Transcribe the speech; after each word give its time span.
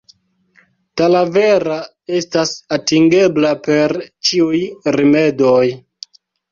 Talavera 1.01 1.77
estas 2.21 2.55
atingebla 2.79 3.55
per 3.69 3.97
ĉiuj 4.31 4.67
rimedoj. 5.01 5.67